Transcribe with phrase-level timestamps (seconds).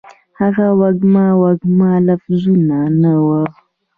[0.39, 3.41] هغه وږمه، وږمه لفظونه، نه وه